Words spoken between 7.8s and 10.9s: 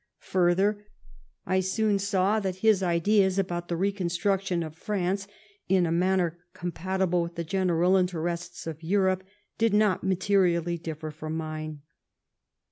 interests of Europe did not materially